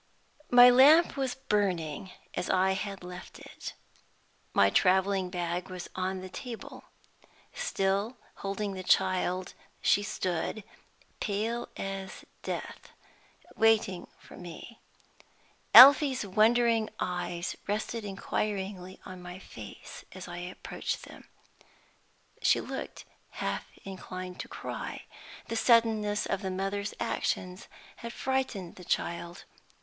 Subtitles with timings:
[0.49, 3.73] My lamp was burning as I had left it;
[4.51, 6.85] my traveling bag was on the table.
[7.53, 10.63] Still holding the child, she stood,
[11.19, 12.93] pale as death,
[13.55, 14.79] waiting for me.
[15.71, 21.29] Elfie's wondering eyes rested inquiringly on my face as I approached them.
[22.41, 25.05] She looked half inclined to cry;
[25.47, 27.59] the suddenness of the mother's action
[27.97, 29.45] had frightened the child.